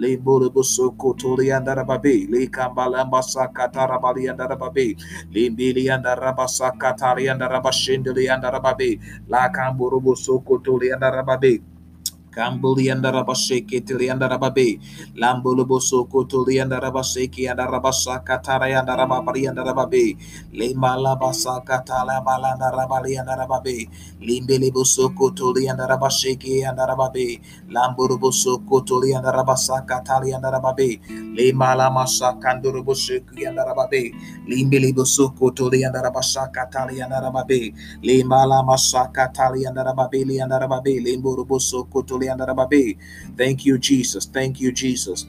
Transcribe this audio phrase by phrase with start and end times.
[0.00, 4.96] Limbulubusuku tuli andarababe likambalambasa katarabali andarababe
[5.34, 8.24] limbili andarabasa katari andarabashindili
[12.30, 14.80] Kambuli and Rabashake Tili and Rababe,
[15.16, 20.16] Lambuluboso Kotuli and Rabashake and Rabasa Katara and Rababari and Rababe,
[20.52, 23.88] Lima Labasa Katala Balanda Rabali and Rababe,
[24.22, 31.00] Limbeliboso Kotuli and Rabashake and Rababe, Lamburuboso Kotuli and Rabasa Katali and Rababe,
[31.36, 34.12] Lima Lamasa Kandurubosuki and Rababe,
[34.48, 41.88] Limbeliboso Kotuli and Rabasa Katali and Rababe, Lima Lamasa Katali and Rababe and Rababe, Limburuboso
[41.88, 42.19] Kotuli
[43.36, 44.26] Thank you, Jesus.
[44.26, 45.26] Thank you, Jesus.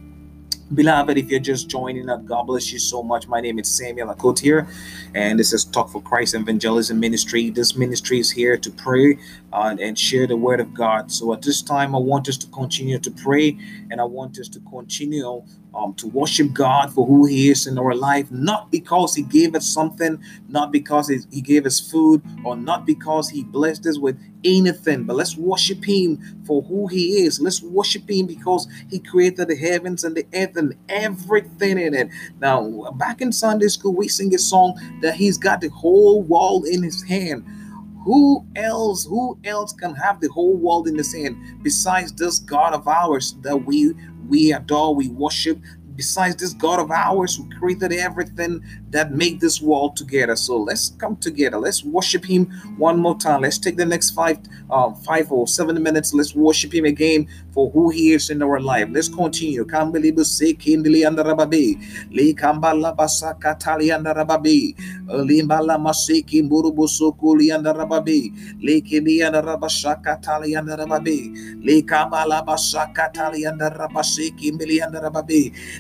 [0.73, 3.28] Beloved, if you're just joining us, God bless you so much.
[3.28, 4.67] My name is Samuel Akot here,
[5.14, 7.50] and this is Talk for Christ Evangelism Ministry.
[7.50, 9.17] This ministry is here to pray
[9.52, 11.12] uh, and share the word of God.
[11.12, 13.58] So at this time, I want us to continue to pray,
[13.89, 15.44] and I want us to continue
[15.74, 19.56] um, to worship God for who He is in our life, not because He gave
[19.56, 24.20] us something, not because He gave us food, or not because He blessed us with
[24.44, 27.40] anything, but let's worship Him for who He is.
[27.40, 32.10] Let's worship Him because He created the heavens and the earth and everything in it.
[32.40, 36.66] Now, back in Sunday school, we sing a song that He's got the whole world
[36.66, 37.46] in His hand.
[38.04, 42.74] Who else, who else can have the whole world in his hand besides this God
[42.74, 43.94] of ours that we
[44.28, 45.60] we adore, we worship,
[45.96, 50.36] besides this God of ours who created everything that made this world together.
[50.36, 51.58] So let's come together.
[51.58, 52.45] Let's worship Him
[52.78, 53.41] one more time.
[53.41, 56.13] Let's take the next five, uh, five or seven minutes.
[56.13, 58.88] Let's worship Him again for who He is in our life.
[58.91, 59.66] Let's continue.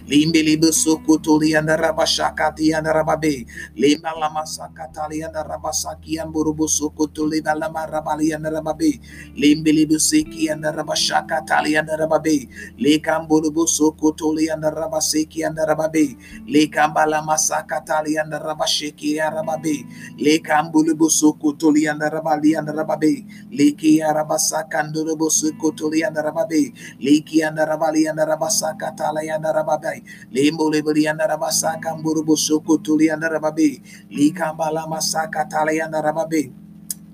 [0.07, 3.45] Limbili busukutuli andarabashakati andarababe rababe.
[3.75, 9.01] Lima lama sakatali anda rabasaki amburubu sukutu lima lama rabali anda rababe.
[9.35, 12.45] Limbili busiki anda rabashaka tali anda rababe.
[12.77, 16.15] Likamburubu sukutu li anda rabasiki anda rababe.
[16.45, 19.85] Likambala masaka tali anda rabashiki rababe.
[20.17, 23.25] Likambulubu sukutu li anda rabali anda rababe.
[23.51, 26.73] Liki arabasaka ndurubu sukutu li anda rababe.
[26.99, 33.07] Liki anda rabali anda rabasaka tali anda rababe limbuli buli anda rabasaka mburubu sukutu tuli
[33.07, 33.79] andarababe
[34.11, 36.51] likambala masaka tali andarababe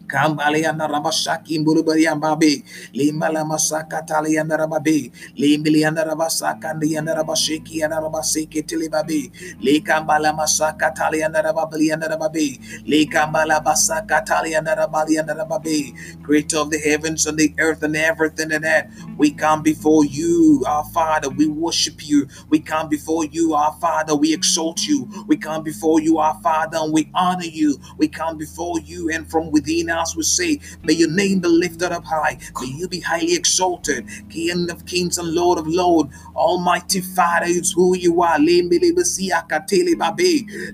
[0.08, 2.64] Kambaliana Rabashaki Burubariambabe,
[2.96, 9.32] Limbala Masaka Taliana Rababe, Limbiliana Rabasaka and Rabashiki and Rabasiki Tilibabe,
[9.62, 17.38] Likambala Masaka Taliana Rababiliana Rababe, Likambala Basaka Taliana Rabaliana Rababe, Creator of the heavens and
[17.38, 18.90] the earth and everything in that.
[19.18, 21.30] We come before you, our Father.
[21.30, 22.28] We worship you.
[22.50, 24.16] We come before you, our Father.
[24.16, 25.08] We exalt you.
[25.28, 27.78] We come before you, our Father, and we honor you.
[27.98, 31.92] We come before you, and from within else will say, May your name be lifted
[31.94, 32.40] up high.
[32.62, 34.08] May you be highly exalted.
[34.30, 36.16] King of kings and Lord of lords.
[36.36, 38.40] Almighty Father is who you are.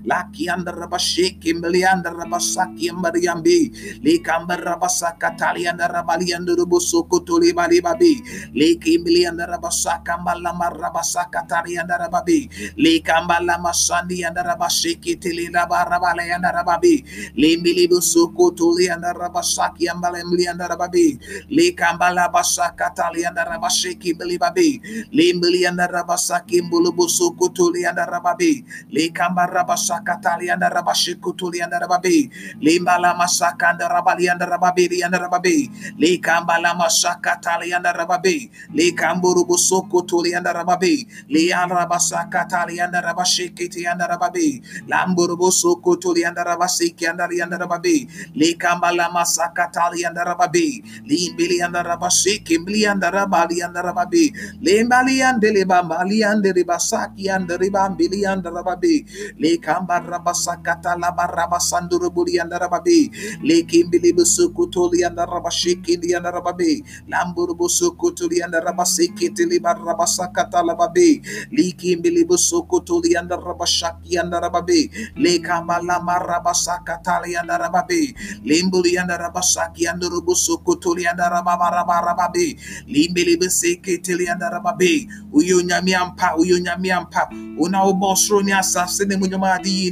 [0.05, 3.71] Laki under Rabashiki, Milianda Rabasaki and Mariambe.
[4.03, 8.23] Lekamba Rabasakatali and Rabali and Rubusoko Toli Bali babe.
[8.55, 12.49] Leki Milianda Rabasaka Malama Rabasakatari and Rababi.
[12.77, 17.03] Lekamba Lama Sandi and Rabashiki Tilila Barabale and Rababi.
[17.37, 21.19] Lembilibusoko Toli and Rabasaki and Balemli and Rababi,
[21.51, 24.81] Likambala Basakatali and Rabashiki Bilibabi,
[25.13, 32.29] Limbili and Rabasaki Bulubusu Kutuli and Rababi, Likamba Rabasakatali and Rabashikutuli and Rababi,
[32.61, 35.69] Limbala Masaka and Rabali and Rababi and Rababi,
[35.99, 46.27] Likambala Masakatali and Rababi, Likamburubusu Kutuli and Rababi, Liarabasakatali and Rabashikiti and Rababi, Lamburubusu Kutuli
[46.27, 53.63] and Rabasiki and Rababi, Likambala Lela masakatali and Rababi, Limbili and Rabasi, Kimbli and Rabali
[53.63, 59.05] and Rababi, Limbali and Deliba, Mali and Ribasaki and Ribambili and Rababi,
[59.39, 63.11] Lekamba Rabasakata Laba Rabasanduruburi and Rababi,
[63.43, 71.21] Lekimbili Busukutuli and Rabashiki and Rababi, Lamburubusukutuli and Rabasiki Tiliba Rabasakata Lababi,
[71.51, 78.15] Likimbili Busukutuli and Rabashaki and Rababi, Lekamba Lama Rabasakatali and Rababi,
[78.45, 87.29] Limbuli and Rabasaki and Rubusukutuli and Rababarababi, Limbili Busiki Tili and Rababi, Uyunyamiampa, Uyunyamiampa,
[87.59, 89.91] Una Ubosro Nyasa, Sinemunyamadi,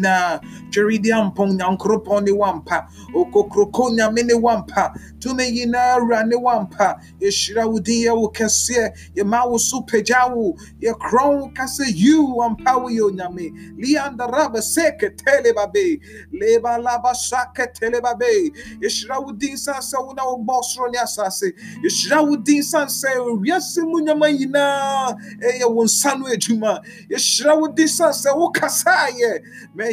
[0.71, 10.57] Cheridiampong Yankroponi Wampa, Okokrokonya Mini Wampa, Tume Yina Rani Wampa, Yeshira Udia Ukasia, Yamawu Supejawu,
[10.81, 15.99] Yakron Kase you Wampa Yonyame, Lianda Raba Seke telebabe.
[16.33, 18.51] Leba laba sake Telebabe,
[18.91, 21.53] yɛhyira wo din san sɛ wo na wobɔ ɔsoro ne asase.
[21.83, 23.09] Yɛhyira wo din san sɛ
[23.39, 29.41] wiase mu nyama nyinaa ɛyɛ wo nsa no adwuma yɛhyira wo din san sɛ wokasaayɛ
[29.75, 29.85] ma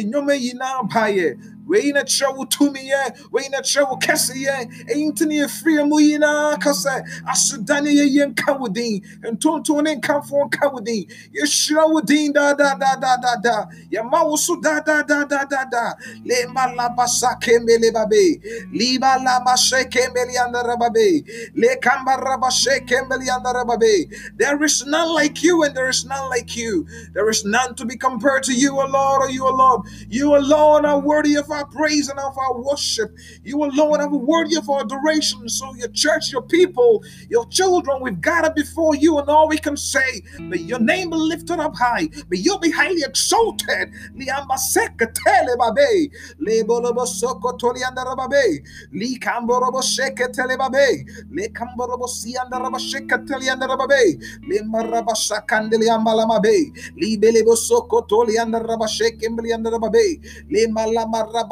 [1.69, 3.01] wei na kyerɛ wo tumiɛ
[3.31, 4.55] wei na kyerɛ wo kɛseyɛ
[4.91, 9.95] ɛyi nti ne yɛfiri mu nyinaa ka sɛ asodane yɛyɛ nka wo din ntontom ne
[9.95, 11.05] nkamfo nka wo din
[11.35, 15.95] yɛhyira wo din daadaadaadaada yɛma wo so daadaadaadaada
[16.25, 18.41] lema laba sakembele babe
[18.73, 21.23] liba laba shekembele andarababe
[21.55, 26.85] lekamba raba shekembele andarababe there is none like you and there is none like you
[27.13, 30.35] there is none to be compared to you O Lord or you O Lord you
[30.35, 33.15] alone are worthy of our praise and of our worship.
[33.43, 35.47] You alone are worthy of our adoration.
[35.49, 39.77] So, your church, your people, your children, we've gathered before you, and all we can
[39.77, 42.07] say, may your name be lifted up high.
[42.29, 43.91] May you be highly exalted.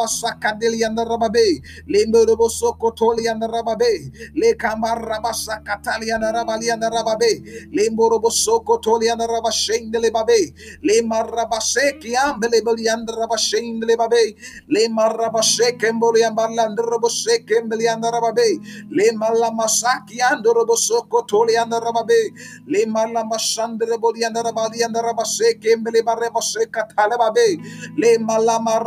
[0.06, 6.72] Sakadeli and the Rababe, Limbo Sokotoli and the Rababe, Le Kambar Rabasa Katali and Rabali
[6.72, 10.54] and Rababe, Limbo Sokotoli and the Rabashain de Lebabe,
[10.84, 14.36] Le Marabaseki and the Lebeli and the Rabashain de Lebabe,
[14.70, 18.60] Le Marabasek and Boli and Barland Robosek and Beli and Rababe,
[18.92, 22.32] Le Malamasaki and the Robosokotoli and Rababe,
[22.68, 27.58] Le Malamasandre Boli and Rabali and the Rabasek and Beli Barabaseka Talababe,
[27.98, 28.80] Le Malama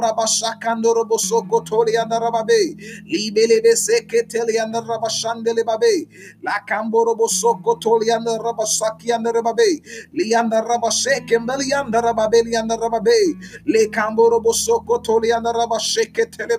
[0.94, 2.76] Rabasakandoro bosoko tori andarababe
[3.06, 6.08] libele beseke teli andarabashandele babe
[6.42, 9.80] la kamboro bosoko tori andarabasaki andarababe
[10.14, 16.58] li andarabaseke mbeli andarababe li andarababe le kamboro bosoko tori andarabasheke tele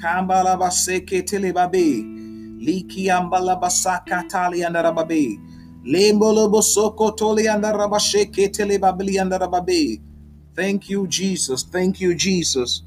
[0.00, 2.04] kambalaba seke telebabe
[2.58, 5.38] liki ambalaba sakatali andarababe
[5.84, 10.00] lembolo bosoko toli andaraba sheke telebabli andarababe
[10.58, 11.62] Thank you, Jesus.
[11.62, 12.82] Thank you, Jesus.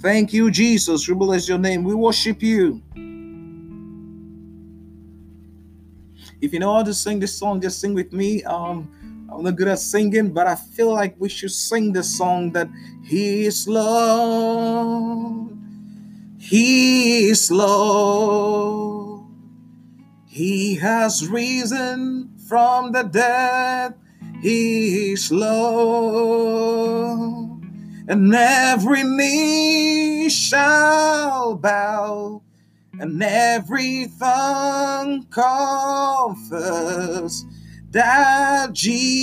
[0.00, 1.06] Thank you, Jesus.
[1.06, 1.84] We bless your name.
[1.84, 2.80] We worship you.
[6.40, 8.42] If you know how to sing this song, just sing with me.
[8.44, 8.88] Um,
[9.30, 12.70] I'm not good at singing, but I feel like we should sing the song that
[13.04, 15.55] He is Lord.
[16.48, 19.26] He is Lord.
[20.26, 23.94] He has risen from the dead.
[24.40, 27.50] He is Lord,
[28.06, 32.42] and every knee shall bow,
[33.00, 37.46] and every tongue confess
[37.90, 39.20] that Jesus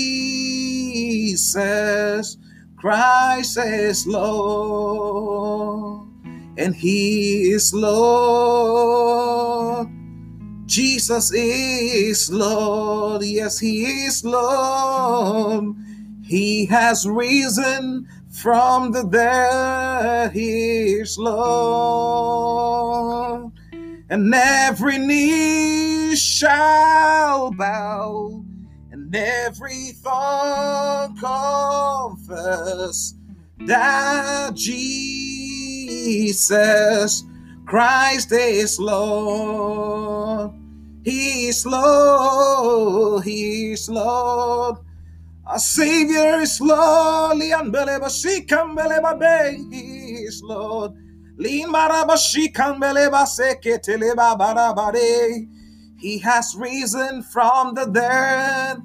[2.76, 6.03] Christ is Lord,
[6.58, 9.14] and He is Lord.
[10.66, 13.24] Jesus is Lord.
[13.24, 15.76] Yes, He is Lord.
[16.24, 20.32] He has risen from the dead.
[20.32, 22.34] He is Lord.
[24.10, 28.44] And every knee shall bow,
[28.92, 33.16] and every tongue confess
[33.66, 35.33] that Jesus
[37.66, 40.52] Christ is Lord.
[41.04, 43.24] He is Lord.
[43.24, 44.78] He is Lord.
[45.46, 47.38] Our Savior is Lord.
[47.38, 49.58] Lian beleba shikam beleba be.
[49.76, 50.94] He is Lord.
[51.38, 55.48] Lean baraba shikam beleba seketeleba barabare.
[56.00, 58.82] He has risen from the dead.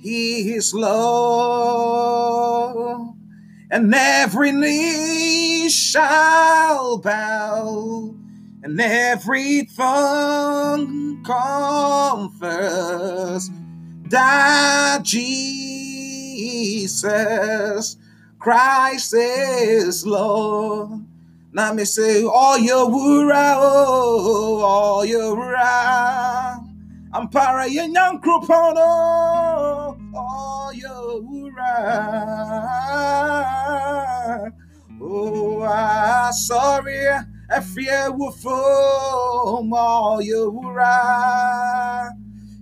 [0.00, 2.02] He is Lord.
[3.72, 8.14] And every knee shall bow,
[8.62, 13.48] and every tongue confess
[14.10, 15.46] that Jesus
[18.38, 21.06] Christ is Lord.
[21.54, 26.62] Now me say, oh, all your wura, oh, oh all your wura.
[27.14, 31.41] I'm para yang krupono, oh, all your wura.
[35.00, 37.08] Oh, I sorry,
[37.50, 42.10] I fear will fall, all your wura.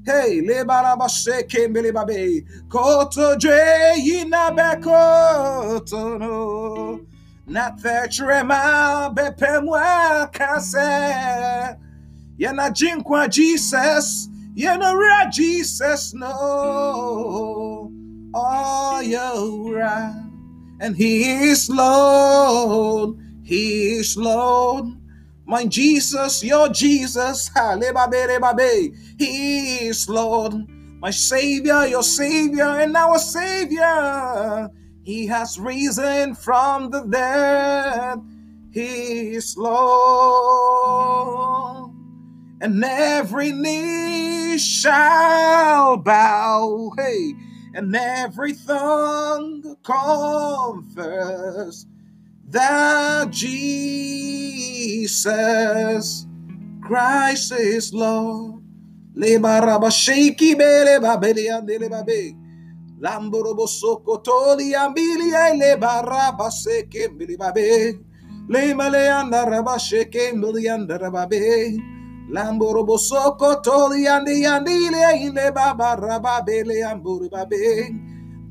[0.05, 2.45] Hey, le baraba sheke mbele babe.
[2.69, 7.01] Koto dre yina bekoto no.
[7.47, 11.77] Na tetrema bepe mwa kase.
[12.39, 14.29] Yana jinkwa Jesus.
[14.57, 17.93] Yana ra Jesus no.
[18.33, 19.83] Oh, you're
[20.81, 23.19] And he is Lord.
[23.43, 24.87] He is Lord.
[25.47, 27.83] My Jesus, your Jesus, He
[29.89, 30.55] is Lord.
[31.01, 34.71] My Savior, your Savior, and our Savior.
[35.03, 38.21] He has risen from the dead.
[38.73, 41.91] He is Lord.
[42.61, 47.35] And every knee shall bow, hey,
[47.75, 51.87] and every tongue confess
[52.49, 53.47] that Jesus
[56.83, 58.62] Christ is Lord.
[62.07, 62.37] Babe.
[63.00, 67.99] Lamborobo sokotoli ambili le baraba seke mbili babe.
[68.49, 71.81] Le male andaraba sheke mbili andarababe.
[72.31, 77.91] Lamborobo sokotoli andi andile le babaraba bele amburu babe.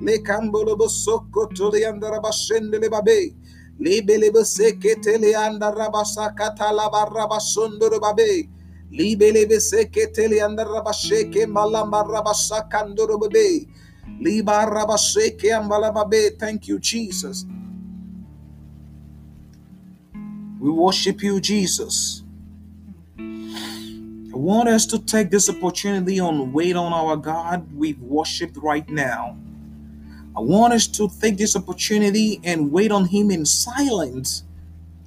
[0.01, 3.33] Le kamborobo sokotoli andaraba shendele babe.
[3.79, 8.49] Libelebe seketele anda rabasa katala baraba sondoro babe.
[8.91, 13.65] Libelebe seketele anda rabasheke malamba rabasa kandoro babe.
[14.19, 16.37] Liba rabasheke ambala babe.
[16.37, 17.45] Thank you, Jesus.
[20.59, 22.23] We worship you, Jesus.
[24.31, 28.87] I want us to take this opportunity on wait on our God we've worshipped right
[28.87, 29.35] now.
[30.37, 34.43] I want us to take this opportunity and wait on Him in silence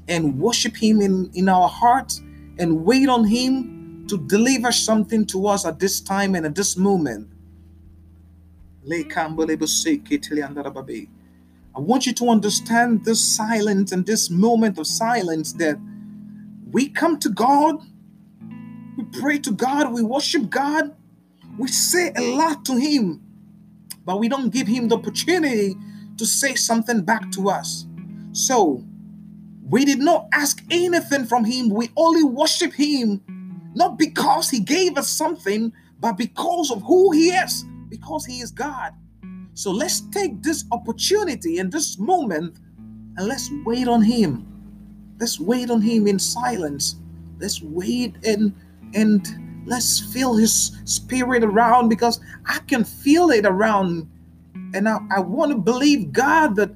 [0.08, 2.20] and worship Him in, in our hearts
[2.58, 6.76] and wait on Him to deliver something to us at this time and at this
[6.76, 7.28] moment.
[11.74, 15.78] I want you to understand this silence and this moment of silence that
[16.72, 17.80] we come to God,
[18.96, 20.94] we pray to God, we worship God,
[21.58, 23.22] we say a lot to Him,
[24.04, 25.76] but we don't give him the opportunity
[26.16, 27.86] to say something back to us.
[28.32, 28.84] So
[29.68, 31.70] we did not ask anything from him.
[31.70, 33.22] We only worship him,
[33.74, 38.50] not because he gave us something, but because of who he is, because he is
[38.50, 38.92] God.
[39.54, 42.56] So let's take this opportunity and this moment
[43.16, 44.46] and let's wait on him.
[45.20, 46.96] Let's wait on him in silence.
[47.38, 48.54] Let's wait and
[48.94, 54.10] and let's feel his spirit around because I can feel it around.
[54.74, 56.70] And I, I want to believe God that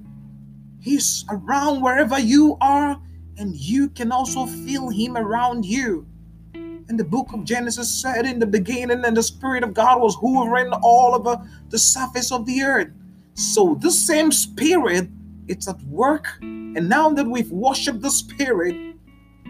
[0.81, 3.01] he's around wherever you are,
[3.39, 6.07] and you can also feel him around you.
[6.55, 10.15] And the book of Genesis said in the beginning, and the Spirit of God was
[10.15, 12.89] hovering all over the surface of the earth.
[13.35, 15.09] So the same Spirit,
[15.49, 16.29] it's at work.
[16.41, 18.95] And now that we've worshiped the Spirit,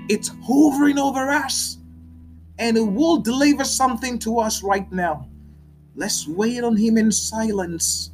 [0.09, 1.79] it's hovering over us
[2.59, 5.29] and it will deliver something to us right now.
[5.95, 8.11] Let's wait on Him in silence.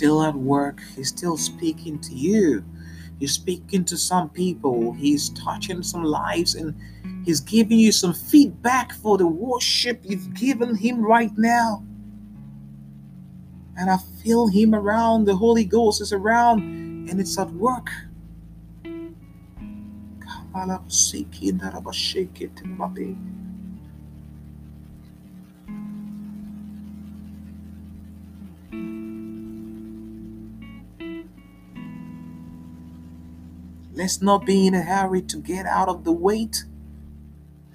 [0.00, 0.80] Still at work.
[0.96, 2.64] He's still speaking to you.
[3.18, 4.94] He's speaking to some people.
[4.94, 6.74] He's touching some lives and
[7.22, 11.84] he's giving you some feedback for the worship you've given him right now.
[13.76, 15.26] And I feel him around.
[15.26, 16.62] The Holy Ghost is around
[17.10, 17.90] and it's at work.
[33.92, 36.64] Let's not be in a hurry to get out of the wait.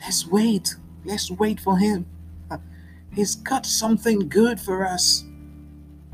[0.01, 0.75] Let's wait.
[1.03, 2.05] Let's wait for Him.
[3.13, 5.24] He's got something good for us.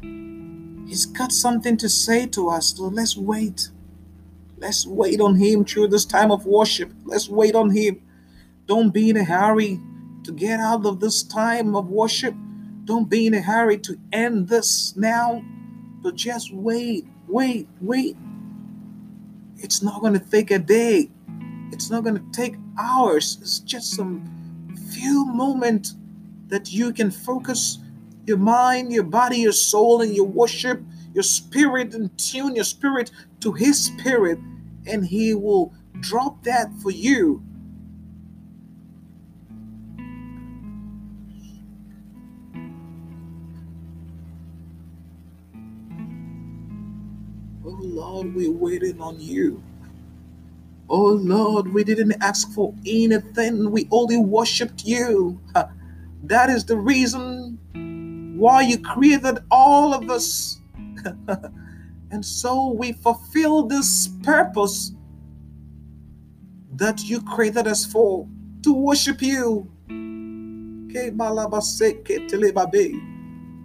[0.02, 2.76] He's got something to say to us.
[2.76, 3.70] So let's wait.
[4.58, 6.92] Let's wait on Him through this time of worship.
[7.06, 8.02] Let's wait on Him.
[8.68, 9.80] Don't be in a hurry
[10.24, 12.36] to get out of this time of worship.
[12.86, 15.44] Don't be in a hurry to end this now,
[16.02, 18.18] but just wait, wait, wait.
[19.64, 21.10] It's not going to take a day.
[21.72, 23.38] It's not going to take hours.
[23.42, 24.26] It's just some
[24.92, 25.96] few moments
[26.48, 27.80] that you can focus
[28.26, 30.82] your mind, your body, your soul, and your worship,
[31.14, 34.40] your spirit, and tune your spirit to His spirit,
[34.86, 37.44] and He will drop that for you.
[48.12, 49.64] Lord, we're waiting on you.
[50.90, 53.72] Oh Lord, we didn't ask for anything.
[53.72, 55.40] We only worshiped you.
[56.24, 57.58] That is the reason
[58.38, 60.60] why you created all of us.
[62.12, 64.92] and so we fulfill this purpose
[66.76, 68.28] that you created us for
[68.64, 69.72] to worship you.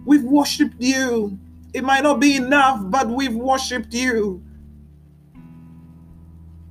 [0.05, 1.37] We've worshiped you.
[1.73, 4.43] It might not be enough, but we've worshiped you.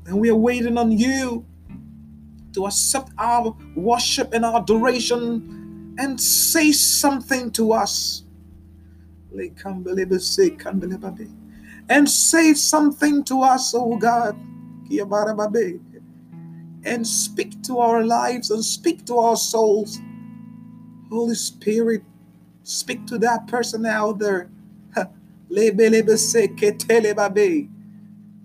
[0.06, 1.44] And we are waiting on you
[2.54, 8.24] to accept our worship and our adoration and say something to us.
[11.88, 14.36] And say something to us, oh God.
[16.84, 19.98] And speak to our lives and speak to our souls.
[21.10, 22.02] Holy Spirit,
[22.62, 24.50] speak to that person out there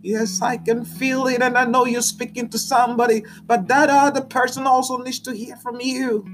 [0.04, 4.22] Yes, I can feel it, and I know you're speaking to somebody, but that other
[4.22, 6.26] person also needs to hear from you.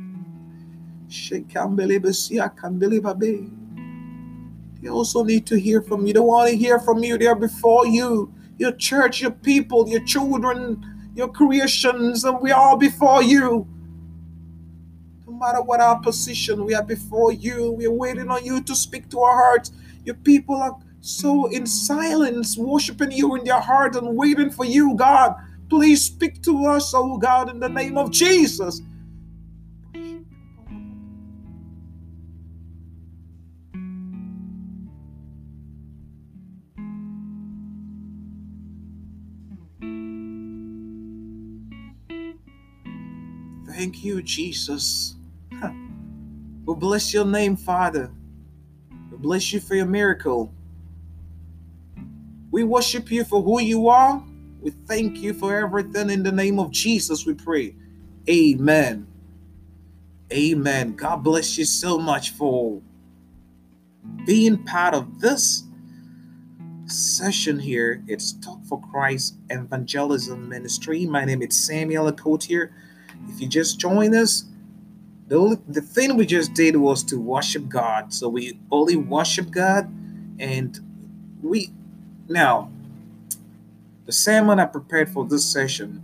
[1.09, 3.43] She can believe it, I can believe it.
[4.81, 6.13] They also need to hear from you.
[6.13, 7.17] They want to hear from you.
[7.17, 13.23] They're before you, your church, your people, your children, your creations, and we are before
[13.23, 13.67] you.
[15.25, 17.71] No matter what our position, we are before you.
[17.71, 19.71] We are waiting on you to speak to our hearts.
[20.07, 24.95] Your people are so in silence, worshiping you in their heart and waiting for you,
[24.95, 25.35] God.
[25.69, 28.81] Please speak to us, oh God, in the name of Jesus.
[43.67, 45.15] Thank you, Jesus.
[46.65, 48.09] We bless your name, Father.
[49.17, 50.53] Bless you for your miracle.
[52.51, 54.23] We worship you for who you are.
[54.61, 57.75] We thank you for everything in the name of Jesus, we pray.
[58.29, 59.07] Amen.
[60.31, 60.95] Amen.
[60.95, 62.81] God bless you so much for
[64.25, 65.63] being part of this
[66.85, 68.03] session here.
[68.07, 71.05] It's Talk for Christ Evangelism Ministry.
[71.05, 72.73] My name is Samuel here.
[73.29, 74.45] If you just join us,
[75.27, 78.13] the only the thing we just did was to worship God.
[78.13, 79.91] So we only worship God
[80.39, 80.79] and
[81.41, 81.71] we
[82.29, 82.71] now,
[84.05, 86.01] the sermon I prepared for this session,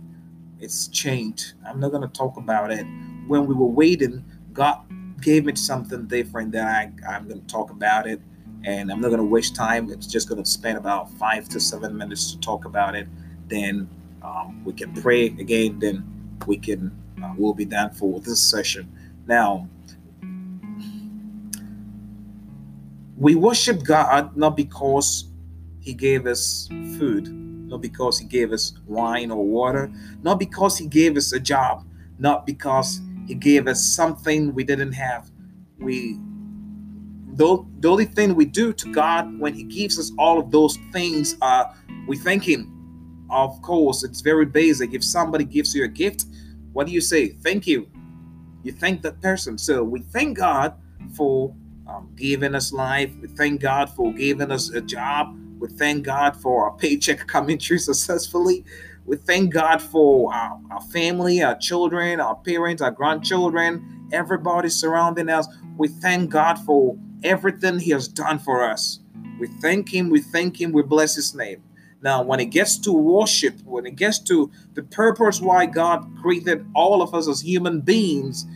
[0.60, 1.54] it's changed.
[1.66, 2.86] I'm not going to talk about it.
[3.26, 4.80] When we were waiting, God
[5.20, 8.20] gave me something different that I, I'm going to talk about it.
[8.64, 9.90] And I'm not going to waste time.
[9.90, 13.06] It's just going to spend about five to seven minutes to talk about it.
[13.48, 13.88] Then
[14.22, 15.78] um, we can pray again.
[15.78, 16.90] Then we can,
[17.22, 18.90] uh, we'll be done for this session.
[19.26, 19.68] Now,
[23.16, 25.28] we worship God not because
[25.84, 27.28] he gave us food,
[27.68, 31.86] not because He gave us wine or water, not because He gave us a job,
[32.18, 35.30] not because He gave us something we didn't have.
[35.78, 36.18] We
[37.34, 40.78] the, the only thing we do to God when He gives us all of those
[40.90, 41.64] things, uh,
[42.06, 43.26] we thank Him.
[43.30, 44.94] Of course, it's very basic.
[44.94, 46.24] If somebody gives you a gift,
[46.72, 47.28] what do you say?
[47.28, 47.88] Thank you.
[48.64, 49.58] You thank that person.
[49.58, 50.74] So we thank God
[51.14, 51.54] for
[51.86, 53.12] um, giving us life.
[53.20, 55.38] We thank God for giving us a job.
[55.58, 58.64] We thank God for our paycheck coming through successfully.
[59.06, 65.28] We thank God for our, our family, our children, our parents, our grandchildren, everybody surrounding
[65.28, 65.46] us.
[65.76, 69.00] We thank God for everything He has done for us.
[69.38, 71.62] We thank Him, we thank Him, we bless His name.
[72.04, 76.66] Now, when it gets to worship, when it gets to the purpose why God created
[76.74, 78.46] all of us as human beings,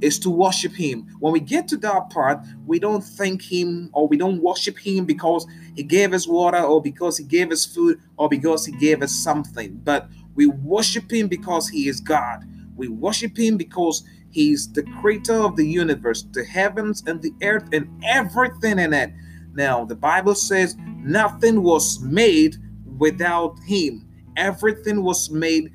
[0.00, 1.06] is to worship him.
[1.20, 5.04] When we get to that part, we don't thank him or we don't worship him
[5.04, 9.02] because he gave us water or because he gave us food or because he gave
[9.02, 9.80] us something.
[9.84, 12.44] But we worship him because he is God.
[12.74, 17.68] We worship him because he's the creator of the universe, the heavens and the earth
[17.72, 19.12] and everything in it.
[19.52, 22.56] Now, the Bible says nothing was made
[23.00, 24.06] without him.
[24.36, 25.72] Everything was made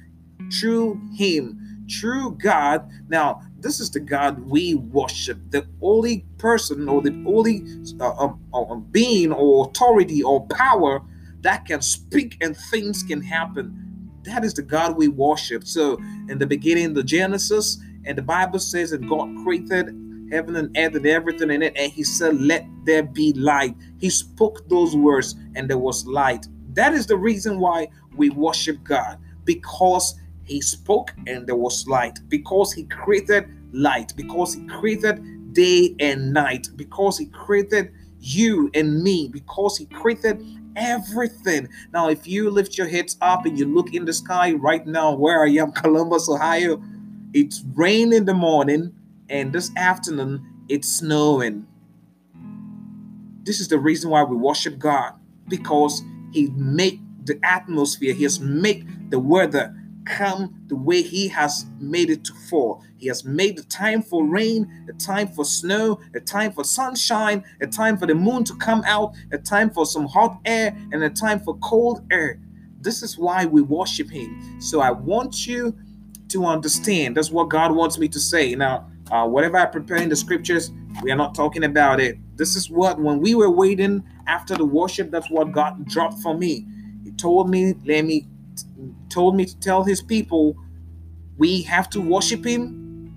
[0.52, 2.90] through him true God.
[3.10, 7.64] Now, this is the God we worship, the only person or the only
[8.00, 11.02] uh, um, uh, being or authority or power
[11.42, 13.82] that can speak and things can happen.
[14.24, 15.66] That is the God we worship.
[15.66, 15.98] So,
[16.30, 19.88] in the beginning, the Genesis, and the Bible says that God created
[20.32, 23.76] heaven and earth and everything in it, and He said, Let there be light.
[24.00, 26.48] He spoke those words, and there was light.
[26.76, 32.20] That is the reason why we worship God because he spoke and there was light
[32.30, 39.04] because he created light, because he created day and night, because he created you and
[39.04, 41.70] me, because he created everything.
[41.94, 45.16] Now, if you lift your heads up and you look in the sky right now,
[45.16, 46.82] where I am, Columbus, Ohio,
[47.34, 48.94] it's rain in the morning,
[49.30, 51.66] and this afternoon it's snowing.
[53.44, 55.14] This is the reason why we worship God
[55.48, 56.02] because
[56.36, 59.74] He make the atmosphere, He has made the weather,
[60.06, 62.84] come the way He has made it to fall.
[62.98, 67.46] He has made the time for rain, a time for snow, a time for sunshine,
[67.62, 71.02] a time for the moon to come out, a time for some hot air, and
[71.06, 72.42] a time for cold air.
[72.82, 74.60] This is why we worship Him.
[74.60, 75.74] So I want you
[76.28, 77.16] to understand.
[77.16, 78.56] That's what God wants me to say.
[78.56, 80.72] Now, uh, whatever I prepare in the scriptures,
[81.04, 82.18] we are not talking about it.
[82.38, 86.36] This is what, when we were waiting after the worship, that's what God dropped for
[86.36, 86.66] me.
[87.04, 88.28] He told me, let me
[89.10, 90.56] told me to tell his people
[91.38, 93.14] we have to worship him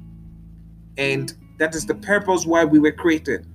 [0.97, 3.47] and that is the purpose why we were created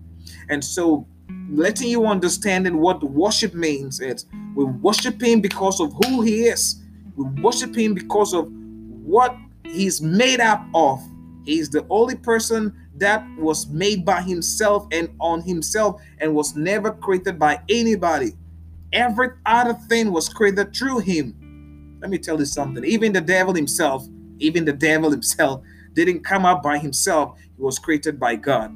[0.50, 1.08] and so
[1.50, 6.82] letting you understand what worship means is we worship him because of who he is
[7.16, 8.48] we worship him because of
[9.04, 11.02] what he's made up of
[11.46, 16.92] he's the only person that was made by himself and on himself and was never
[16.92, 18.34] created by anybody
[18.92, 21.36] every other thing was created through him
[22.04, 22.84] let me tell you something.
[22.84, 24.06] Even the devil himself,
[24.38, 27.40] even the devil himself didn't come up by himself.
[27.56, 28.76] He was created by God.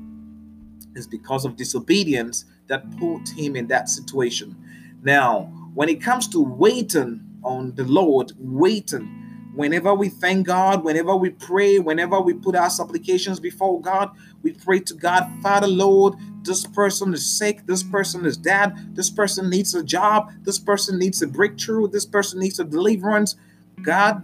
[0.96, 4.56] It's because of disobedience that put him in that situation.
[5.04, 9.17] Now, when it comes to waiting on the Lord, waiting,
[9.58, 14.12] whenever we thank God, whenever we pray, whenever we put our supplications before God,
[14.44, 19.10] we pray to God, Father, Lord, this person is sick, this person is dead, this
[19.10, 23.36] person needs a job, this person needs a breakthrough, this person needs a deliverance.
[23.82, 24.24] God,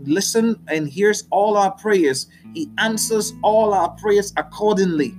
[0.00, 2.26] listen and hears all our prayers.
[2.52, 5.14] He answers all our prayers accordingly.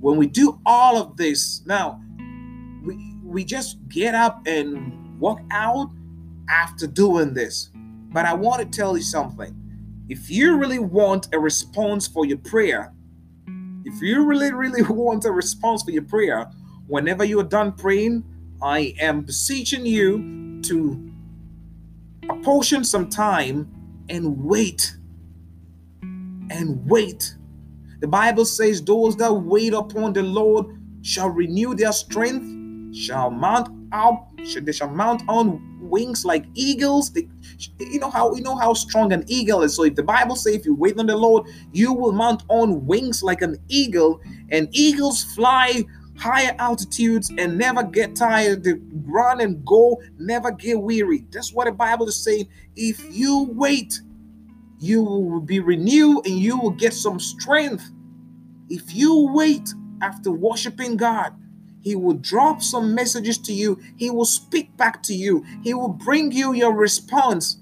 [0.00, 2.02] When we do all of this, now
[2.82, 5.90] we, we just get up and walk out
[6.48, 7.70] after doing this.
[8.12, 9.56] But I want to tell you something.
[10.08, 12.92] If you really want a response for your prayer,
[13.84, 16.50] if you really, really want a response for your prayer,
[16.86, 18.24] whenever you're done praying,
[18.62, 21.12] I am beseeching you to
[22.28, 23.70] apportion some time
[24.08, 24.96] and wait.
[26.02, 27.36] And wait.
[28.00, 30.66] The Bible says, Those that wait upon the Lord
[31.02, 37.12] shall renew their strength, shall mount up, they shall mount on wings like eagles.
[37.12, 37.28] They,
[37.78, 39.74] you know how you know how strong an eagle is.
[39.76, 42.86] So if the Bible says if you wait on the Lord, you will mount on
[42.86, 44.20] wings like an eagle,
[44.50, 45.84] and eagles fly
[46.20, 48.62] higher altitudes and never get tired.
[48.62, 48.74] They
[49.06, 51.24] run and go, never get weary.
[51.30, 52.46] That's what the Bible is saying.
[52.76, 54.00] If you wait,
[54.78, 57.90] you will be renewed and you will get some strength.
[58.68, 61.34] If you wait after worshiping God,
[61.82, 63.80] he will drop some messages to you.
[63.96, 65.44] He will speak back to you.
[65.62, 67.58] He will bring you your response.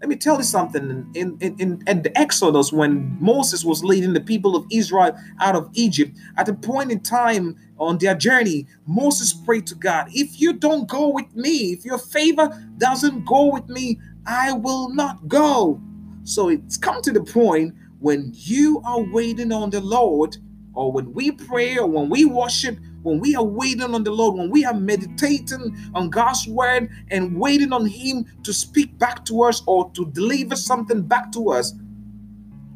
[0.00, 1.08] Let me tell you something.
[1.14, 5.54] In, in, in, in the Exodus, when Moses was leading the people of Israel out
[5.54, 10.40] of Egypt, at a point in time on their journey, Moses prayed to God, If
[10.40, 15.28] you don't go with me, if your favor doesn't go with me, I will not
[15.28, 15.80] go.
[16.24, 20.36] So it's come to the point when you are waiting on the Lord,
[20.74, 24.36] or when we pray or when we worship, when we are waiting on the Lord,
[24.36, 29.42] when we are meditating on God's word and waiting on Him to speak back to
[29.42, 31.74] us or to deliver something back to us,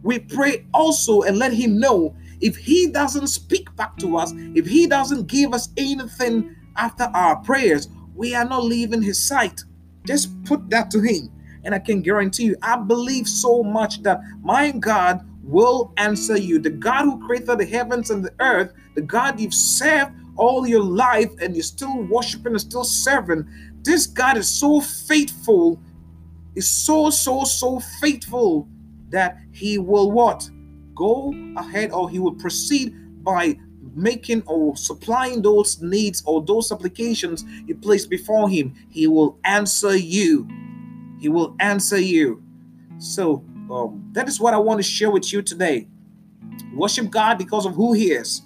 [0.02, 4.66] we pray also and let Him know if He doesn't speak back to us, if
[4.66, 9.62] He doesn't give us anything after our prayers, we are not leaving His sight.
[10.06, 11.30] Just put that to Him.
[11.64, 16.58] And I can guarantee you, I believe so much that my God will answer you.
[16.58, 20.82] The God who created the heavens and the earth, the God you've served all your
[20.82, 23.46] life and you're still worshiping and still serving,
[23.82, 25.80] this God is so faithful,
[26.56, 28.66] is so, so, so faithful
[29.10, 30.50] that he will what?
[30.94, 33.56] Go ahead or he will proceed by
[33.94, 38.74] making or supplying those needs or those applications you place before him.
[38.90, 40.48] He will answer you.
[41.20, 42.42] He will answer you.
[42.98, 45.88] So um, that is what I want to share with you today.
[46.74, 48.42] Worship God because of who He is.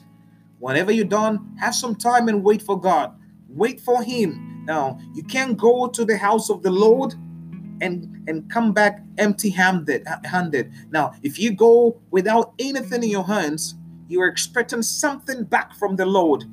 [0.60, 3.12] Whenever you're done, have some time and wait for God.
[3.48, 4.62] Wait for Him.
[4.66, 7.14] Now, you can't go to the house of the Lord
[7.80, 10.06] and and come back empty-handed.
[10.24, 10.70] Handed.
[10.90, 13.74] Now, if you go without anything in your hands,
[14.06, 16.44] you are expecting something back from the Lord.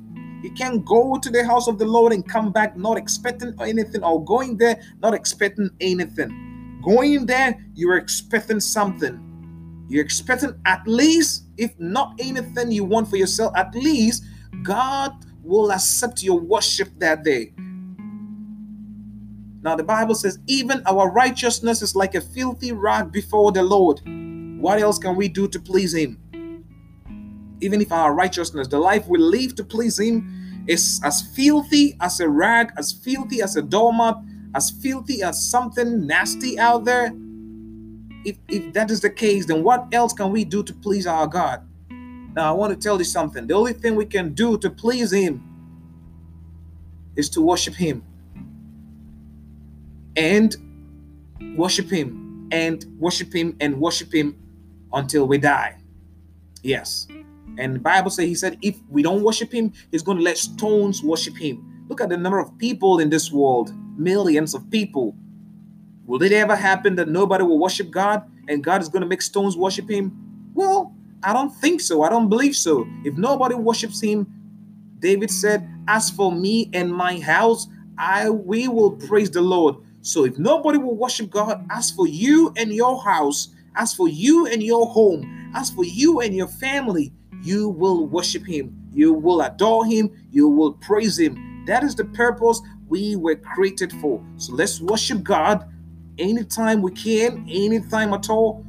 [0.42, 4.02] You can't go to the house of the Lord and come back not expecting anything,
[4.02, 6.80] or going there not expecting anything.
[6.82, 9.20] Going there, you're expecting something.
[9.88, 14.24] You're expecting at least, if not anything you want for yourself, at least
[14.62, 17.52] God will accept your worship that day.
[19.62, 24.00] Now, the Bible says, even our righteousness is like a filthy rag before the Lord.
[24.60, 26.18] What else can we do to please Him?
[27.60, 32.20] Even if our righteousness, the life we live to please Him, is as filthy as
[32.20, 34.16] a rag, as filthy as a doormat,
[34.54, 37.12] as filthy as something nasty out there,
[38.24, 41.26] if, if that is the case, then what else can we do to please our
[41.26, 41.66] God?
[42.34, 43.46] Now, I want to tell you something.
[43.46, 45.42] The only thing we can do to please Him
[47.16, 48.04] is to worship Him
[50.16, 50.56] and
[51.56, 54.36] worship Him and worship Him and worship Him
[54.92, 55.76] until we die.
[56.62, 57.08] Yes.
[57.58, 60.38] And the Bible says, He said, if we don't worship Him, He's going to let
[60.38, 61.86] stones worship Him.
[61.88, 65.16] Look at the number of people in this world millions of people.
[66.08, 69.20] Will it ever happen that nobody will worship God and God is going to make
[69.20, 70.10] stones worship Him?
[70.54, 72.00] Well, I don't think so.
[72.00, 72.88] I don't believe so.
[73.04, 74.26] If nobody worships Him,
[75.00, 77.66] David said, As for me and my house,
[77.98, 79.76] I we will praise the Lord.
[80.00, 84.46] So if nobody will worship God, as for you and your house, as for you
[84.46, 88.74] and your home, as for you and your family, you will worship Him.
[88.94, 90.10] You will adore Him.
[90.30, 91.64] You will praise Him.
[91.66, 94.24] That is the purpose we were created for.
[94.38, 95.68] So let's worship God
[96.18, 98.64] anytime we can, anytime at all.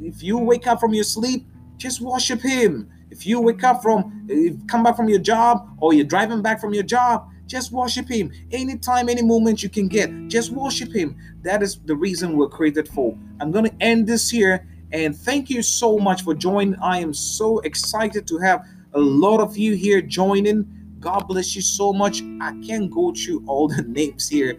[0.00, 2.90] If you wake up from your sleep, just worship Him.
[3.10, 4.28] If you wake up from,
[4.68, 8.32] come back from your job or you're driving back from your job, just worship Him.
[8.50, 11.16] Anytime, any moment you can get, just worship Him.
[11.42, 13.16] That is the reason we're created for.
[13.40, 16.76] I'm going to end this here and thank you so much for joining.
[16.76, 20.66] I am so excited to have a lot of you here joining.
[21.00, 22.22] God bless you so much.
[22.40, 24.58] I can't go through all the names here.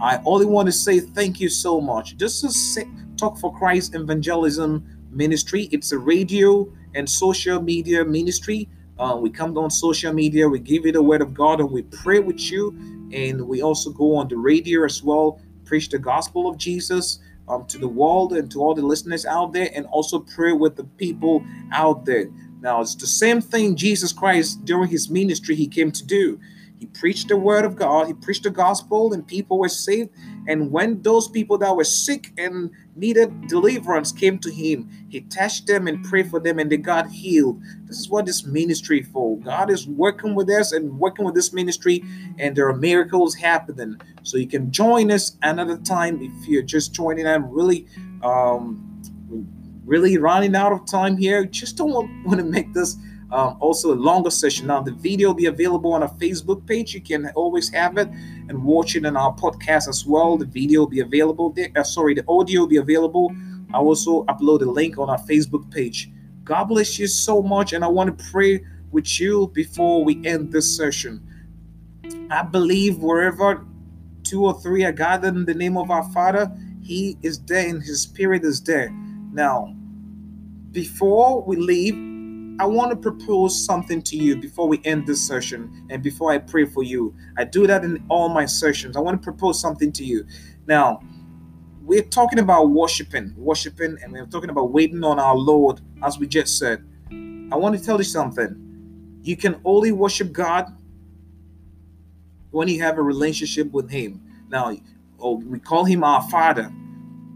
[0.00, 2.18] I only want to say thank you so much.
[2.18, 2.78] This is
[3.16, 5.68] Talk for Christ Evangelism Ministry.
[5.72, 8.68] It's a radio and social media ministry.
[8.98, 11.82] Uh, we come on social media, we give you the word of God, and we
[11.82, 12.76] pray with you.
[13.12, 17.66] And we also go on the radio as well, preach the gospel of Jesus um,
[17.66, 20.84] to the world and to all the listeners out there, and also pray with the
[20.84, 22.28] people out there.
[22.60, 26.40] Now, it's the same thing Jesus Christ during his ministry he came to do.
[26.78, 30.10] He preached the word of God, he preached the gospel, and people were saved.
[30.46, 35.66] And when those people that were sick and needed deliverance came to him, he touched
[35.66, 37.62] them and prayed for them, and they got healed.
[37.86, 39.38] This is what this ministry for.
[39.38, 42.04] God is working with us and working with this ministry,
[42.38, 43.98] and there are miracles happening.
[44.22, 47.26] So you can join us another time if you're just joining.
[47.26, 47.86] I'm really
[48.22, 48.82] um
[49.86, 51.44] really running out of time here.
[51.44, 52.96] Just don't want, want to make this
[53.30, 54.68] um, also a longer session.
[54.68, 56.94] Now, the video will be available on our Facebook page.
[56.94, 60.36] You can always have it and watch it on our podcast as well.
[60.36, 61.68] The video will be available there.
[61.74, 63.34] Uh, sorry, the audio will be available.
[63.74, 66.10] I also upload a link on our Facebook page.
[66.44, 70.52] God bless you so much, and I want to pray with you before we end
[70.52, 71.20] this session.
[72.30, 73.66] I believe wherever
[74.22, 76.50] two or three are gathered in the name of our Father,
[76.82, 78.90] He is there and His Spirit is there.
[79.32, 79.74] Now,
[80.70, 82.05] before we leave,
[82.58, 86.38] I want to propose something to you before we end this session and before I
[86.38, 87.14] pray for you.
[87.36, 88.96] I do that in all my sessions.
[88.96, 90.26] I want to propose something to you.
[90.66, 91.02] Now,
[91.82, 96.26] we're talking about worshiping, worshiping, and we're talking about waiting on our Lord, as we
[96.26, 96.82] just said.
[97.52, 99.20] I want to tell you something.
[99.22, 100.74] You can only worship God
[102.52, 104.22] when you have a relationship with Him.
[104.48, 104.74] Now,
[105.20, 106.72] oh, we call Him our Father.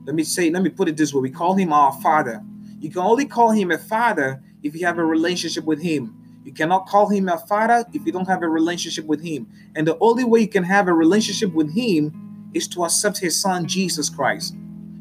[0.07, 2.43] Let me say, let me put it this way: we call Him our Father.
[2.81, 6.17] You can only call Him a Father if you have a relationship with Him.
[6.45, 9.47] You cannot call Him a Father if you don't have a relationship with Him.
[9.77, 13.39] And the only way you can have a relationship with Him is to accept His
[13.39, 14.55] Son, Jesus Christ.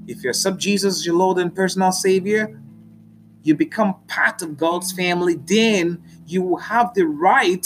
[0.07, 2.59] If you accept Jesus as your Lord and personal Savior,
[3.43, 7.65] you become part of God's family, then you will have the right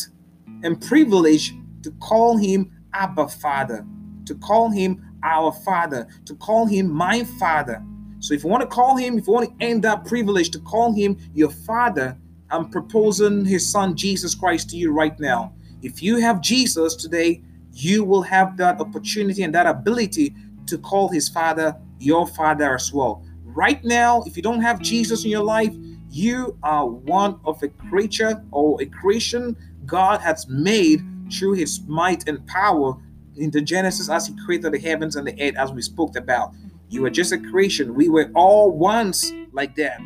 [0.64, 1.54] and privilege
[1.84, 3.86] to call him Abba Father,
[4.26, 7.84] to call him our Father, to call him my Father.
[8.24, 10.60] So if you want to call him, if you want to end that privilege to
[10.60, 12.18] call him your Father,
[12.50, 15.54] I'm proposing his son Jesus Christ to you right now.
[15.82, 17.42] If you have Jesus today,
[17.74, 20.34] you will have that opportunity and that ability
[20.68, 23.26] to call his Father your Father as well.
[23.44, 25.76] Right now, if you don't have Jesus in your life,
[26.10, 32.26] you are one of a creature or a creation God has made through his might
[32.30, 32.96] and power
[33.36, 36.54] in the Genesis as he created the heavens and the earth, as we spoke about.
[36.94, 37.96] You are just a creation.
[37.96, 40.00] We were all once like that.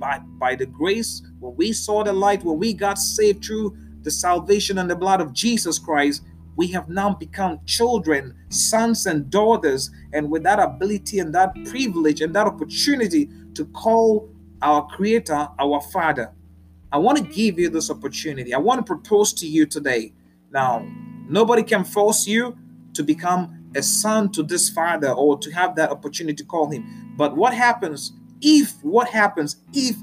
[0.00, 4.10] By, by the grace, when we saw the light, when we got saved through the
[4.10, 6.24] salvation and the blood of Jesus Christ,
[6.56, 9.92] we have now become children, sons, and daughters.
[10.12, 14.28] And with that ability and that privilege and that opportunity to call
[14.60, 16.32] our Creator our Father,
[16.90, 18.52] I want to give you this opportunity.
[18.52, 20.12] I want to propose to you today
[20.50, 20.84] now,
[21.28, 22.58] nobody can force you
[22.94, 27.14] to become a son to this father or to have that opportunity to call him.
[27.16, 29.96] But what happens if, what happens if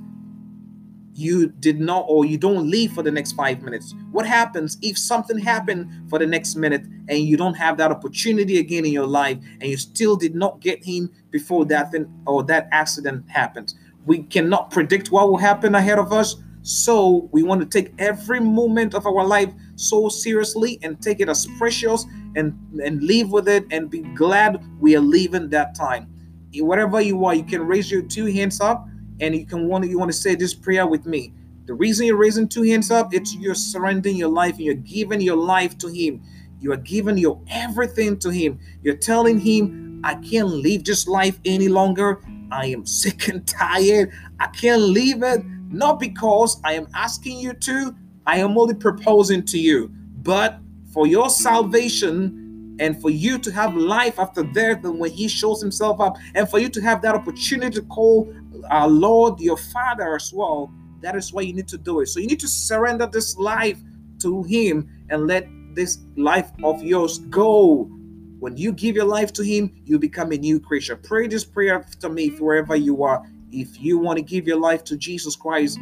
[1.13, 3.93] you did not or you don't leave for the next five minutes?
[4.11, 8.59] What happens if something happened for the next minute and you don't have that opportunity
[8.59, 12.43] again in your life and you still did not get him before that thing or
[12.45, 13.73] that accident happened?
[14.05, 16.35] We cannot predict what will happen ahead of us.
[16.63, 21.29] So we want to take every moment of our life so seriously and take it
[21.29, 26.07] as precious and and live with it and be glad we are leaving that time.
[26.55, 28.85] Whatever you are, you can raise your two hands up
[29.19, 31.33] and you can want you want to say this prayer with me.
[31.65, 35.21] The reason you're raising two hands up, it's you're surrendering your life and you're giving
[35.21, 36.21] your life to Him.
[36.59, 38.59] You are giving your everything to Him.
[38.83, 42.21] You're telling Him, I can't live this life any longer.
[42.51, 44.11] I am sick and tired.
[44.39, 49.43] I can't leave it not because I am asking you to, I am only proposing
[49.45, 50.59] to you, but
[50.93, 55.61] for your salvation and for you to have life after death and when He shows
[55.61, 58.33] Himself up, and for you to have that opportunity to call
[58.69, 60.71] our Lord your Father as well.
[61.01, 62.07] That is why you need to do it.
[62.07, 63.79] So you need to surrender this life
[64.19, 67.89] to Him and let this life of yours go.
[68.39, 70.95] When you give your life to Him, you become a new creature.
[70.95, 74.83] Pray this prayer after me wherever you are if you want to give your life
[74.85, 75.79] to Jesus Christ,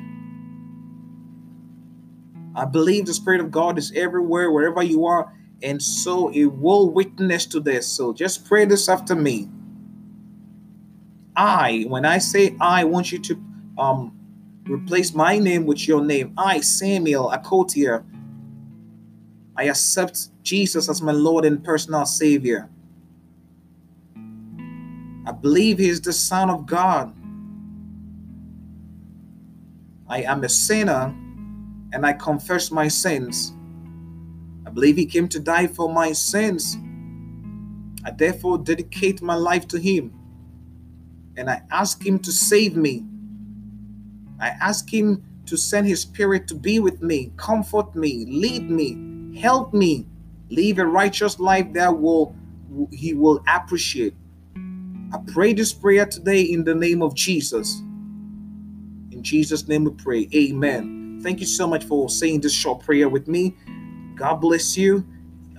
[2.60, 5.32] I believe the Spirit of God is everywhere, wherever you are,
[5.63, 7.88] and so it will witness to this.
[7.88, 9.48] So just pray this after me.
[11.38, 13.41] I, when I say I, want you to
[13.78, 14.13] um
[14.65, 16.34] replace my name with your name.
[16.38, 18.04] I, Samuel Akotia,
[19.56, 22.69] I accept Jesus as my Lord and personal Savior.
[25.26, 27.15] I believe He is the Son of God.
[30.10, 31.15] I am a sinner
[31.93, 33.54] and I confess my sins.
[34.65, 36.78] I believe He came to die for my sins.
[38.06, 40.13] I therefore dedicate my life to Him
[41.39, 43.06] and I ask Him to save me.
[44.39, 49.39] I ask Him to send His Spirit to be with me, comfort me, lead me,
[49.39, 50.06] help me
[50.49, 52.36] live a righteous life that will
[52.91, 54.13] He will appreciate.
[55.12, 57.80] I pray this prayer today in the name of Jesus.
[59.12, 60.30] In Jesus' name we pray.
[60.36, 60.98] Amen.
[61.21, 63.58] Thank you so much for saying this short prayer with me.
[64.15, 65.05] God bless you.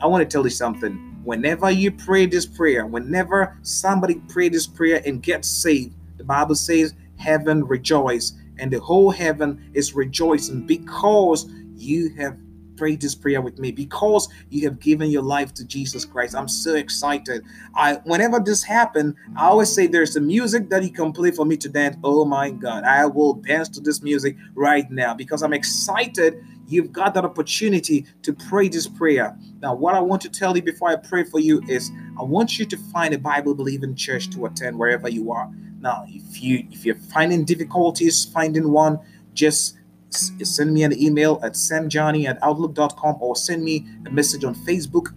[0.02, 1.20] I want to tell you something.
[1.22, 6.54] Whenever you pray this prayer, whenever somebody pray this prayer and gets saved, the Bible
[6.54, 12.38] says heaven rejoice and the whole heaven is rejoicing because you have
[12.80, 16.34] pray this prayer with me because you have given your life to Jesus Christ.
[16.34, 17.44] I'm so excited.
[17.74, 21.44] I whenever this happened, I always say there's a music that you can play for
[21.44, 21.98] me to dance.
[22.02, 26.42] Oh my God, I will dance to this music right now because I'm excited.
[26.68, 29.36] You've got that opportunity to pray this prayer.
[29.60, 32.58] Now, what I want to tell you before I pray for you is I want
[32.58, 35.50] you to find a Bible believing church to attend wherever you are.
[35.80, 39.00] Now, if you if you're finding difficulties finding one,
[39.34, 39.76] just
[40.10, 45.08] send me an email at samgyane at outlook.com or send me a message on Facebook.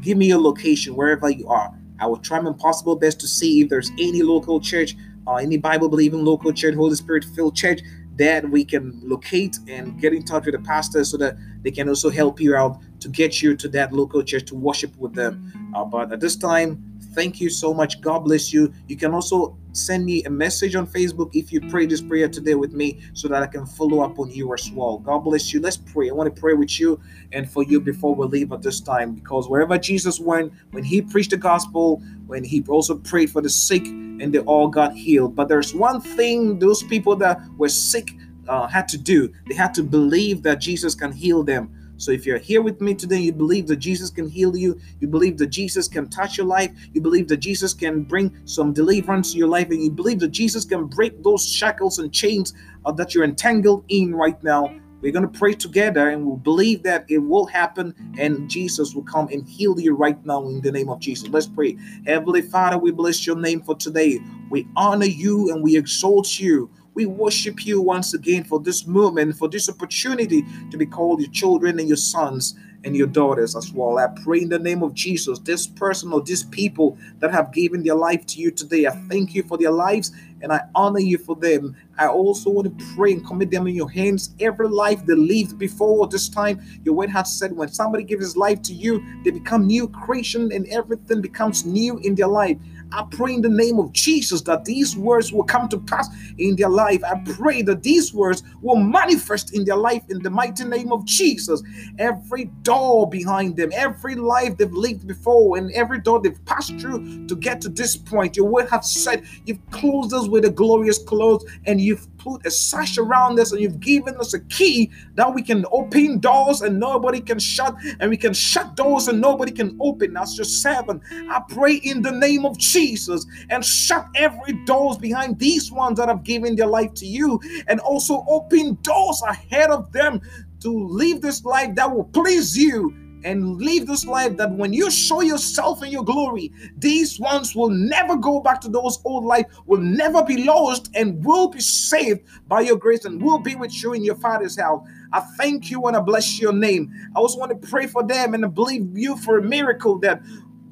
[0.00, 1.72] give me your location wherever you are.
[2.00, 4.94] I will try my possible best to see if there's any local church
[5.26, 7.80] or any Bible believing local church, Holy Spirit filled church
[8.16, 11.88] that we can locate and get in touch with the pastor so that they can
[11.88, 15.72] also help you out to get you to that local church to worship with them.
[15.74, 16.82] Uh, but at this time,
[17.14, 18.00] thank you so much.
[18.00, 18.72] God bless you.
[18.88, 22.54] You can also send me a message on Facebook if you pray this prayer today
[22.54, 24.98] with me so that I can follow up on you as well.
[24.98, 25.60] God bless you.
[25.60, 26.10] Let's pray.
[26.10, 27.00] I want to pray with you
[27.32, 31.00] and for you before we leave at this time because wherever Jesus went, when he
[31.00, 35.36] preached the gospel, when he also prayed for the sick and they all got healed.
[35.36, 38.10] But there's one thing those people that were sick
[38.48, 41.85] uh, had to do they had to believe that Jesus can heal them.
[41.96, 45.08] So if you're here with me today, you believe that Jesus can heal you, you
[45.08, 49.32] believe that Jesus can touch your life, you believe that Jesus can bring some deliverance
[49.32, 52.92] to your life, and you believe that Jesus can break those shackles and chains uh,
[52.92, 54.74] that you're entangled in right now.
[55.02, 59.04] We're going to pray together and we'll believe that it will happen and Jesus will
[59.04, 61.28] come and heal you right now in the name of Jesus.
[61.28, 61.76] Let's pray.
[62.06, 64.18] Heavenly Father, we bless your name for today.
[64.48, 66.70] We honor you and we exalt you.
[66.96, 71.30] We worship you once again for this moment, for this opportunity to be called your
[71.30, 73.98] children and your sons and your daughters as well.
[73.98, 77.82] I pray in the name of Jesus, this person or these people that have given
[77.82, 81.18] their life to you today, I thank you for their lives and I honor you
[81.18, 81.76] for them.
[81.98, 84.30] I also want to pray and commit them in your hands.
[84.40, 88.36] Every life they lived before this time, your word has said when somebody gives his
[88.38, 92.56] life to you, they become new creation and everything becomes new in their life.
[92.92, 96.08] I pray in the name of Jesus that these words will come to pass
[96.38, 97.02] in their life.
[97.04, 101.04] I pray that these words will manifest in their life in the mighty name of
[101.04, 101.62] Jesus.
[101.98, 107.26] Every door behind them, every life they've lived before, and every door they've passed through
[107.26, 110.98] to get to this point, your word has said you've closed us with a glorious
[110.98, 115.32] close and you've put a sash around us and you've given us a key that
[115.32, 119.52] we can open doors and nobody can shut, and we can shut doors and nobody
[119.52, 120.12] can open.
[120.12, 121.00] That's just seven.
[121.30, 126.08] I pray in the name of Jesus and shut every doors behind these ones that
[126.08, 130.20] have given their life to you, and also open doors ahead of them
[130.60, 134.88] to live this life that will please you and live this life that when you
[134.88, 139.46] show yourself in your glory, these ones will never go back to those old life,
[139.66, 143.82] will never be lost, and will be saved by your grace and will be with
[143.82, 144.86] you in your Father's house.
[145.12, 146.92] I thank you and I bless your name.
[147.16, 150.22] I also want to pray for them and I believe you for a miracle that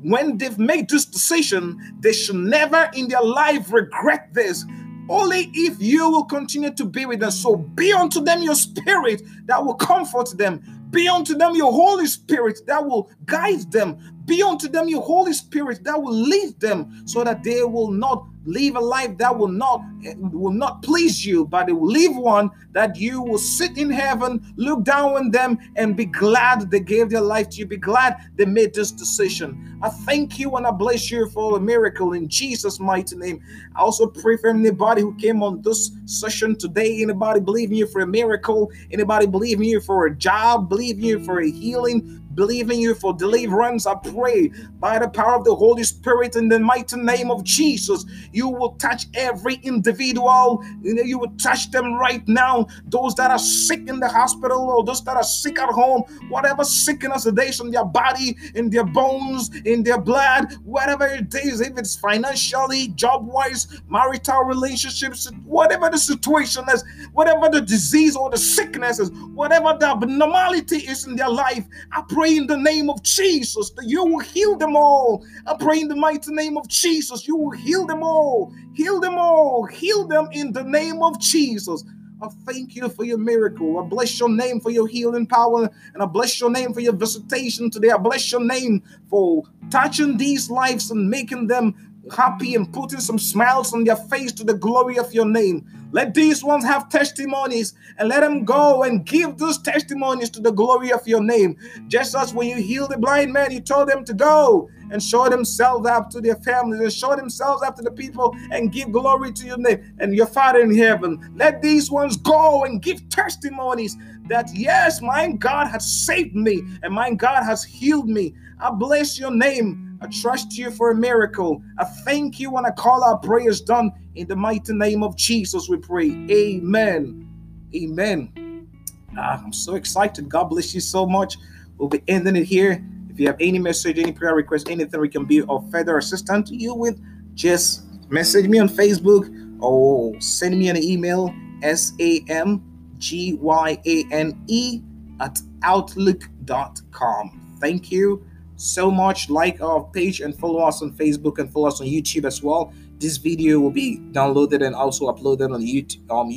[0.02, 4.64] when they've made this decision, they should never in their life regret this
[5.08, 7.30] only if you will continue to be with them.
[7.30, 10.62] So be unto them your spirit that will comfort them.
[10.94, 14.13] Be unto them your Holy Spirit that will guide them.
[14.26, 18.26] Be unto them your Holy Spirit that will lead them so that they will not
[18.46, 19.80] live a life that will not
[20.18, 24.52] will not please you but they will live one that you will sit in heaven
[24.56, 27.66] look down on them and be glad they gave their life to you.
[27.66, 29.78] Be glad they made this decision.
[29.82, 33.42] I thank you and i bless you for a miracle in jesus mighty name.
[33.74, 37.02] I also pray for anybody who came on this session today.
[37.02, 38.70] Anybody believing you for a miracle?
[38.90, 40.68] Anybody believing you for a job?
[40.68, 43.86] Believing you for a healing believing you for deliverance.
[43.86, 48.04] I pray by the power of the Holy Spirit in the mighty name of Jesus,
[48.32, 50.64] you will touch every individual.
[50.82, 52.66] You know, you will touch them right now.
[52.86, 56.64] Those that are sick in the hospital or those that are sick at home, whatever
[56.64, 61.60] sickness it is in their body, in their bones, in their blood, whatever it is,
[61.60, 68.30] if it's financially, job wise, marital relationships, whatever the situation is, whatever the disease or
[68.30, 72.56] the sickness is, whatever the abnormality is in their life, I pray pray in the
[72.56, 75.22] name of Jesus that you will heal them all.
[75.46, 78.50] I pray in the mighty name of Jesus, you will heal them all.
[78.72, 79.66] Heal them all.
[79.66, 81.84] Heal them in the name of Jesus.
[82.22, 83.78] I thank you for your miracle.
[83.78, 85.68] I bless your name for your healing power.
[85.92, 87.90] And I bless your name for your visitation today.
[87.90, 93.18] I bless your name for touching these lives and making them happy and putting some
[93.18, 95.66] smiles on their face to the glory of your name.
[95.92, 100.50] Let these ones have testimonies and let them go and give those testimonies to the
[100.50, 101.56] glory of your name.
[101.88, 105.28] Just as when you healed the blind man, you told them to go and show
[105.28, 109.32] themselves up to their families and show themselves up to the people and give glory
[109.32, 111.32] to your name and your Father in heaven.
[111.36, 113.96] Let these ones go and give testimonies
[114.28, 118.34] that yes, my God has saved me and my God has healed me.
[118.60, 119.93] I bless your name.
[120.04, 121.62] I trust you for a miracle.
[121.78, 125.66] I thank you when I call our prayers done in the mighty name of Jesus.
[125.66, 126.10] We pray.
[126.30, 127.26] Amen.
[127.74, 128.68] Amen.
[129.16, 130.28] Ah, I'm so excited.
[130.28, 131.38] God bless you so much.
[131.78, 132.84] We'll be ending it here.
[133.08, 136.50] If you have any message, any prayer request, anything we can be of further assistance
[136.50, 137.00] to you with,
[137.34, 139.32] just message me on Facebook
[139.62, 142.62] or send me an email s a m
[142.98, 144.82] g y a n e
[145.20, 147.56] at outlook.com.
[147.58, 148.22] Thank you
[148.56, 149.30] so much.
[149.30, 152.72] Like our page and follow us on Facebook and follow us on YouTube as well.
[152.98, 156.10] This video will be downloaded and also uploaded on YouTube.
[156.10, 156.30] Um.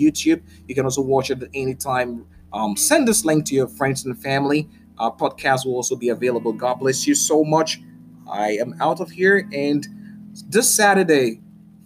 [0.68, 2.26] You can also watch it at any time.
[2.54, 4.68] Um, send this link to your friends and family.
[4.98, 6.52] Our podcast will also be available.
[6.54, 7.80] God bless you so much.
[8.30, 9.88] I am out of here, and
[10.50, 11.40] this Saturday,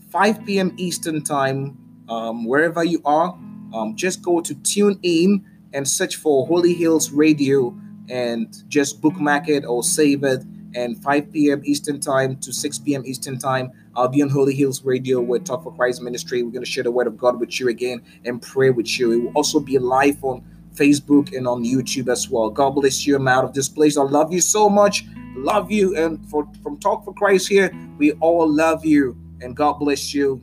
[0.09, 0.73] 5 p.m.
[0.77, 1.77] Eastern Time,
[2.09, 3.37] um, wherever you are,
[3.73, 7.75] um, just go to TuneIn and search for Holy Hills Radio
[8.09, 10.43] and just bookmark it or save it.
[10.73, 11.61] And 5 p.m.
[11.65, 13.03] Eastern Time to 6 p.m.
[13.05, 16.43] Eastern Time, I'll be on Holy Hills Radio with Talk for Christ Ministry.
[16.43, 19.11] We're going to share the word of God with you again and pray with you.
[19.11, 20.41] It will also be live on
[20.73, 22.49] Facebook and on YouTube as well.
[22.49, 23.17] God bless you.
[23.17, 23.97] I'm out of this place.
[23.97, 25.05] I love you so much.
[25.35, 25.95] Love you.
[25.97, 29.17] And for from Talk for Christ here, we all love you.
[29.41, 30.41] And God bless you.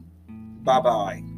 [0.63, 1.38] Bye bye.